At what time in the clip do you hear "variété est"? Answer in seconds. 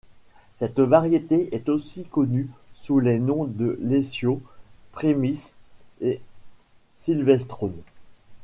0.79-1.69